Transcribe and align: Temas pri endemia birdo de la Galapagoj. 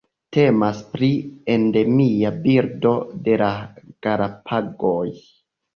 Temas 0.35 0.79
pri 0.93 1.09
endemia 1.57 2.33
birdo 2.49 2.97
de 3.29 3.39
la 3.45 3.53
Galapagoj. 4.09 5.11